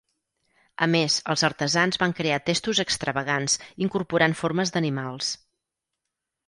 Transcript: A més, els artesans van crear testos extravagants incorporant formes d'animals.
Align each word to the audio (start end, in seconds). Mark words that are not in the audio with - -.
A 0.85 0.87
més, 0.95 1.17
els 1.33 1.43
artesans 1.49 2.01
van 2.05 2.15
crear 2.21 2.41
testos 2.49 2.81
extravagants 2.87 3.59
incorporant 3.87 4.37
formes 4.43 4.77
d'animals. 4.77 5.33